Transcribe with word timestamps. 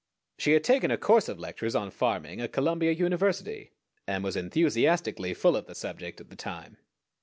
She 0.39 0.53
had 0.53 0.63
taken 0.63 0.89
a 0.89 0.97
course 0.97 1.29
of 1.29 1.37
lectures 1.37 1.75
on 1.75 1.91
farming 1.91 2.41
at 2.41 2.51
Columbia 2.51 2.91
University, 2.91 3.69
and 4.07 4.23
was 4.23 4.35
enthusiastically 4.35 5.35
full 5.35 5.55
of 5.55 5.67
the 5.67 5.75
subject 5.75 6.19
at 6.19 6.31
the 6.31 6.35
time. 6.35 6.77